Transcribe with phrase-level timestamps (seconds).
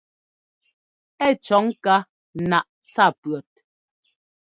[1.27, 1.95] Ɛ́ cɔ̌ ŋká
[2.49, 3.51] naꞌ tsa pʉ̈ɔt.